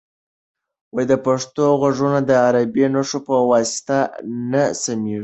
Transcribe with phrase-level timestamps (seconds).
[1.09, 3.99] د پښتو غږونه د عربي نښو په واسطه
[4.51, 5.19] نه سمیږي.